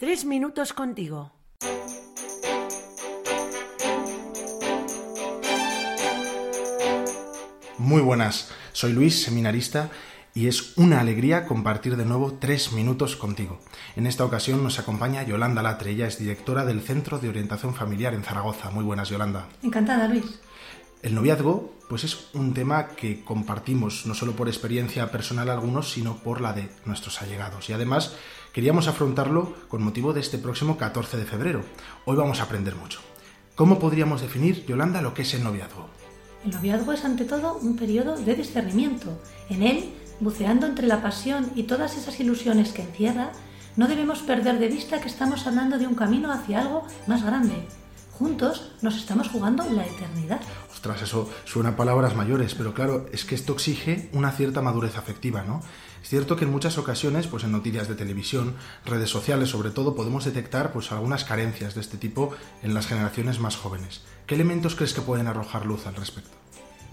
Tres 0.00 0.24
minutos 0.24 0.72
contigo. 0.72 1.30
Muy 7.76 8.00
buenas, 8.00 8.50
soy 8.72 8.94
Luis, 8.94 9.22
seminarista, 9.22 9.90
y 10.32 10.48
es 10.48 10.78
una 10.78 11.00
alegría 11.00 11.44
compartir 11.44 11.98
de 11.98 12.06
nuevo 12.06 12.38
tres 12.40 12.72
minutos 12.72 13.14
contigo. 13.14 13.60
En 13.94 14.06
esta 14.06 14.24
ocasión 14.24 14.62
nos 14.62 14.78
acompaña 14.78 15.22
Yolanda 15.22 15.62
Latre, 15.62 15.90
ella 15.90 16.06
es 16.06 16.18
directora 16.18 16.64
del 16.64 16.80
Centro 16.80 17.18
de 17.18 17.28
Orientación 17.28 17.74
Familiar 17.74 18.14
en 18.14 18.22
Zaragoza. 18.22 18.70
Muy 18.70 18.84
buenas, 18.84 19.10
Yolanda. 19.10 19.48
Encantada, 19.62 20.08
Luis. 20.08 20.40
El 21.02 21.14
noviazgo, 21.14 21.72
pues 21.88 22.04
es 22.04 22.26
un 22.34 22.52
tema 22.52 22.88
que 22.88 23.24
compartimos 23.24 24.04
no 24.04 24.14
solo 24.14 24.32
por 24.32 24.48
experiencia 24.48 25.10
personal 25.10 25.48
algunos, 25.48 25.90
sino 25.90 26.18
por 26.18 26.42
la 26.42 26.52
de 26.52 26.68
nuestros 26.84 27.22
allegados. 27.22 27.70
Y 27.70 27.72
además 27.72 28.16
queríamos 28.52 28.86
afrontarlo 28.86 29.54
con 29.68 29.82
motivo 29.82 30.12
de 30.12 30.20
este 30.20 30.36
próximo 30.36 30.76
14 30.76 31.16
de 31.16 31.24
febrero. 31.24 31.62
Hoy 32.04 32.16
vamos 32.16 32.40
a 32.40 32.42
aprender 32.42 32.76
mucho. 32.76 33.00
¿Cómo 33.54 33.78
podríamos 33.78 34.20
definir, 34.20 34.66
Yolanda, 34.66 35.00
lo 35.00 35.14
que 35.14 35.22
es 35.22 35.32
el 35.32 35.42
noviazgo? 35.42 35.88
El 36.44 36.50
noviazgo 36.50 36.92
es 36.92 37.02
ante 37.02 37.24
todo 37.24 37.54
un 37.54 37.76
periodo 37.76 38.16
de 38.18 38.34
discernimiento. 38.34 39.18
En 39.48 39.62
él, 39.62 39.94
buceando 40.20 40.66
entre 40.66 40.86
la 40.86 41.00
pasión 41.00 41.50
y 41.54 41.62
todas 41.62 41.96
esas 41.96 42.20
ilusiones 42.20 42.72
que 42.72 42.82
encierra, 42.82 43.32
no 43.76 43.88
debemos 43.88 44.20
perder 44.20 44.58
de 44.58 44.68
vista 44.68 45.00
que 45.00 45.08
estamos 45.08 45.46
hablando 45.46 45.78
de 45.78 45.86
un 45.86 45.94
camino 45.94 46.30
hacia 46.30 46.60
algo 46.60 46.86
más 47.06 47.24
grande, 47.24 47.66
juntos 48.20 48.70
nos 48.82 48.96
estamos 48.96 49.30
jugando 49.30 49.64
la 49.70 49.86
eternidad. 49.86 50.42
Ostras, 50.70 51.00
eso 51.00 51.30
suena 51.46 51.70
a 51.70 51.76
palabras 51.76 52.14
mayores, 52.14 52.54
pero 52.54 52.74
claro, 52.74 53.06
es 53.12 53.24
que 53.24 53.34
esto 53.34 53.54
exige 53.54 54.10
una 54.12 54.30
cierta 54.30 54.60
madurez 54.60 54.98
afectiva, 54.98 55.42
¿no? 55.42 55.62
Es 56.02 56.10
cierto 56.10 56.36
que 56.36 56.44
en 56.44 56.50
muchas 56.50 56.76
ocasiones, 56.76 57.26
pues 57.28 57.44
en 57.44 57.52
noticias 57.52 57.88
de 57.88 57.94
televisión, 57.94 58.56
redes 58.84 59.08
sociales 59.08 59.48
sobre 59.48 59.70
todo, 59.70 59.94
podemos 59.94 60.26
detectar 60.26 60.70
pues 60.70 60.92
algunas 60.92 61.24
carencias 61.24 61.74
de 61.74 61.80
este 61.80 61.96
tipo 61.96 62.32
en 62.62 62.74
las 62.74 62.86
generaciones 62.86 63.40
más 63.40 63.56
jóvenes. 63.56 64.02
¿Qué 64.26 64.34
elementos 64.34 64.74
crees 64.74 64.92
que 64.92 65.00
pueden 65.00 65.26
arrojar 65.26 65.64
luz 65.64 65.86
al 65.86 65.94
respecto? 65.94 66.36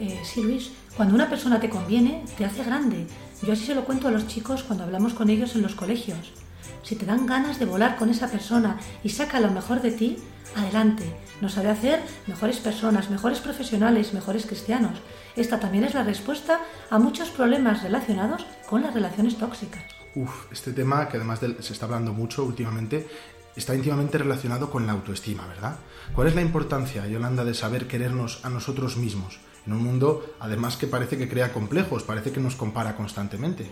Eh, 0.00 0.20
sí, 0.24 0.42
Luis, 0.42 0.72
cuando 0.96 1.14
una 1.14 1.30
persona 1.30 1.60
te 1.60 1.70
conviene, 1.70 2.24
te 2.36 2.44
hace 2.44 2.64
grande. 2.64 3.06
Yo 3.42 3.52
así 3.52 3.64
se 3.64 3.76
lo 3.76 3.84
cuento 3.84 4.08
a 4.08 4.10
los 4.10 4.26
chicos 4.26 4.64
cuando 4.64 4.82
hablamos 4.82 5.14
con 5.14 5.30
ellos 5.30 5.54
en 5.54 5.62
los 5.62 5.76
colegios. 5.76 6.32
Si 6.82 6.96
te 6.96 7.06
dan 7.06 7.26
ganas 7.26 7.58
de 7.58 7.66
volar 7.66 7.96
con 7.96 8.10
esa 8.10 8.28
persona 8.28 8.78
y 9.02 9.10
saca 9.10 9.40
lo 9.40 9.50
mejor 9.50 9.82
de 9.82 9.92
ti, 9.92 10.16
adelante. 10.56 11.04
Nos 11.40 11.56
ha 11.58 11.62
de 11.62 11.70
hacer 11.70 12.00
mejores 12.26 12.58
personas, 12.58 13.10
mejores 13.10 13.40
profesionales, 13.40 14.14
mejores 14.14 14.46
cristianos. 14.46 15.00
Esta 15.36 15.58
también 15.58 15.84
es 15.84 15.94
la 15.94 16.04
respuesta 16.04 16.60
a 16.90 16.98
muchos 16.98 17.30
problemas 17.30 17.82
relacionados 17.82 18.46
con 18.68 18.82
las 18.82 18.94
relaciones 18.94 19.36
tóxicas. 19.36 19.82
Uf, 20.14 20.52
este 20.52 20.72
tema 20.72 21.08
que 21.08 21.16
además 21.16 21.40
se 21.40 21.72
está 21.72 21.86
hablando 21.86 22.12
mucho 22.12 22.44
últimamente 22.44 23.08
está 23.56 23.74
íntimamente 23.74 24.18
relacionado 24.18 24.70
con 24.70 24.86
la 24.86 24.92
autoestima, 24.92 25.46
¿verdad? 25.46 25.76
¿Cuál 26.14 26.28
es 26.28 26.34
la 26.34 26.42
importancia, 26.42 27.06
Yolanda, 27.06 27.44
de 27.44 27.54
saber 27.54 27.86
querernos 27.86 28.44
a 28.44 28.48
nosotros 28.48 28.96
mismos? 28.96 29.40
En 29.66 29.74
un 29.74 29.82
mundo, 29.82 30.34
además, 30.40 30.76
que 30.76 30.86
parece 30.86 31.16
que 31.18 31.28
crea 31.28 31.52
complejos, 31.52 32.02
parece 32.02 32.32
que 32.32 32.40
nos 32.40 32.56
compara 32.56 32.96
constantemente. 32.96 33.70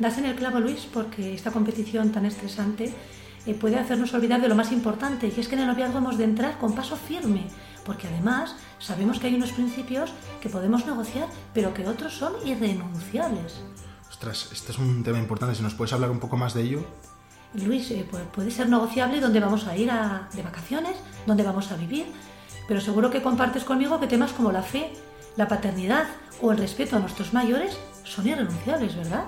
Das 0.00 0.16
en 0.16 0.24
el 0.24 0.34
clavo, 0.34 0.60
Luis, 0.60 0.88
porque 0.90 1.34
esta 1.34 1.50
competición 1.50 2.10
tan 2.10 2.24
estresante 2.24 2.90
eh, 3.44 3.54
puede 3.54 3.78
hacernos 3.78 4.14
olvidar 4.14 4.40
de 4.40 4.48
lo 4.48 4.54
más 4.54 4.72
importante, 4.72 5.30
y 5.34 5.38
es 5.38 5.46
que 5.46 5.56
en 5.56 5.60
el 5.60 5.66
noviazgo 5.66 5.98
hemos 5.98 6.16
de 6.16 6.24
entrar 6.24 6.56
con 6.56 6.74
paso 6.74 6.96
firme, 6.96 7.46
porque 7.84 8.08
además 8.08 8.56
sabemos 8.78 9.20
que 9.20 9.26
hay 9.26 9.34
unos 9.34 9.52
principios 9.52 10.10
que 10.40 10.48
podemos 10.48 10.86
negociar, 10.86 11.28
pero 11.52 11.74
que 11.74 11.86
otros 11.86 12.14
son 12.14 12.32
irrenunciables. 12.46 13.60
Ostras, 14.08 14.48
este 14.52 14.72
es 14.72 14.78
un 14.78 15.04
tema 15.04 15.18
importante, 15.18 15.54
si 15.54 15.62
nos 15.62 15.74
puedes 15.74 15.92
hablar 15.92 16.10
un 16.10 16.18
poco 16.18 16.38
más 16.38 16.54
de 16.54 16.62
ello. 16.62 16.82
Luis, 17.52 17.90
eh, 17.90 18.08
puede 18.32 18.50
ser 18.50 18.70
negociable 18.70 19.20
dónde 19.20 19.40
vamos 19.40 19.66
a 19.66 19.76
ir 19.76 19.90
de 20.32 20.42
vacaciones, 20.42 20.96
dónde 21.26 21.42
vamos 21.42 21.72
a 21.72 21.76
vivir, 21.76 22.06
pero 22.66 22.80
seguro 22.80 23.10
que 23.10 23.20
compartes 23.20 23.64
conmigo 23.64 24.00
que 24.00 24.06
temas 24.06 24.32
como 24.32 24.50
la 24.50 24.62
fe, 24.62 24.94
la 25.36 25.46
paternidad 25.46 26.06
o 26.40 26.52
el 26.52 26.58
respeto 26.58 26.96
a 26.96 27.00
nuestros 27.00 27.34
mayores 27.34 27.76
son 28.04 28.26
irrenunciables, 28.26 28.96
¿verdad? 28.96 29.24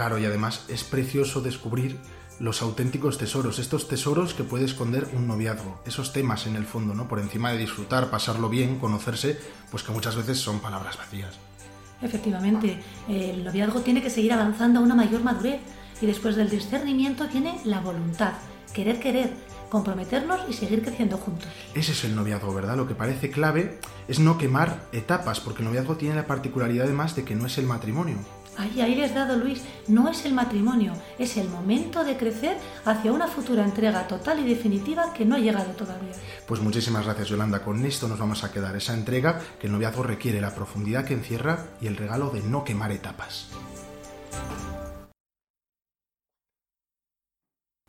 Claro, 0.00 0.18
y 0.18 0.24
además 0.24 0.64
es 0.68 0.82
precioso 0.82 1.42
descubrir 1.42 1.98
los 2.38 2.62
auténticos 2.62 3.18
tesoros, 3.18 3.58
estos 3.58 3.86
tesoros 3.86 4.32
que 4.32 4.44
puede 4.44 4.64
esconder 4.64 5.06
un 5.12 5.26
noviazgo, 5.26 5.78
esos 5.84 6.14
temas 6.14 6.46
en 6.46 6.56
el 6.56 6.64
fondo, 6.64 6.94
¿no? 6.94 7.06
Por 7.06 7.18
encima 7.18 7.52
de 7.52 7.58
disfrutar, 7.58 8.08
pasarlo 8.08 8.48
bien, 8.48 8.78
conocerse, 8.78 9.38
pues 9.70 9.82
que 9.82 9.92
muchas 9.92 10.16
veces 10.16 10.38
son 10.38 10.60
palabras 10.60 10.96
vacías. 10.96 11.38
Efectivamente, 12.00 12.82
el 13.10 13.44
noviazgo 13.44 13.80
tiene 13.80 14.00
que 14.00 14.08
seguir 14.08 14.32
avanzando 14.32 14.80
a 14.80 14.82
una 14.82 14.94
mayor 14.94 15.22
madurez 15.22 15.60
y 16.00 16.06
después 16.06 16.34
del 16.34 16.48
discernimiento 16.48 17.28
tiene 17.28 17.60
la 17.66 17.80
voluntad, 17.80 18.32
querer 18.72 19.00
querer, 19.00 19.34
comprometernos 19.68 20.40
y 20.48 20.54
seguir 20.54 20.82
creciendo 20.82 21.18
juntos. 21.18 21.50
Ese 21.74 21.92
es 21.92 22.04
el 22.04 22.16
noviazgo, 22.16 22.54
¿verdad? 22.54 22.78
Lo 22.78 22.88
que 22.88 22.94
parece 22.94 23.30
clave 23.30 23.78
es 24.08 24.18
no 24.18 24.38
quemar 24.38 24.88
etapas, 24.92 25.40
porque 25.40 25.60
el 25.60 25.68
noviazgo 25.68 25.96
tiene 25.96 26.14
la 26.14 26.26
particularidad 26.26 26.86
además 26.86 27.14
de 27.16 27.24
que 27.24 27.34
no 27.34 27.44
es 27.44 27.58
el 27.58 27.66
matrimonio. 27.66 28.16
Ahí, 28.56 28.80
ahí 28.80 28.94
les 28.94 29.14
dado 29.14 29.36
Luis, 29.36 29.62
no 29.88 30.08
es 30.08 30.24
el 30.24 30.34
matrimonio, 30.34 30.92
es 31.18 31.36
el 31.36 31.48
momento 31.48 32.04
de 32.04 32.16
crecer 32.16 32.58
hacia 32.84 33.12
una 33.12 33.26
futura 33.26 33.64
entrega 33.64 34.06
total 34.06 34.40
y 34.40 34.48
definitiva 34.48 35.12
que 35.14 35.24
no 35.24 35.36
ha 35.36 35.38
llegado 35.38 35.72
todavía. 35.72 36.12
Pues 36.46 36.60
muchísimas 36.60 37.04
gracias 37.04 37.28
Yolanda, 37.28 37.62
con 37.62 37.84
esto 37.84 38.08
nos 38.08 38.18
vamos 38.18 38.44
a 38.44 38.52
quedar, 38.52 38.76
esa 38.76 38.94
entrega 38.94 39.40
que 39.58 39.66
el 39.66 39.72
noviazgo 39.72 40.02
requiere, 40.02 40.40
la 40.40 40.54
profundidad 40.54 41.04
que 41.04 41.14
encierra 41.14 41.66
y 41.80 41.86
el 41.86 41.96
regalo 41.96 42.30
de 42.30 42.42
no 42.42 42.64
quemar 42.64 42.92
etapas. 42.92 43.48